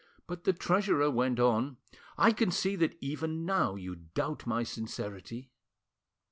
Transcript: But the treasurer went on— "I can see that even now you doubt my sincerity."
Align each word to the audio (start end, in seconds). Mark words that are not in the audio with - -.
But 0.25 0.45
the 0.45 0.51
treasurer 0.53 1.11
went 1.11 1.39
on— 1.39 1.77
"I 2.17 2.31
can 2.31 2.49
see 2.49 2.75
that 2.75 2.97
even 3.01 3.45
now 3.45 3.75
you 3.75 3.95
doubt 3.97 4.47
my 4.47 4.63
sincerity." 4.63 5.51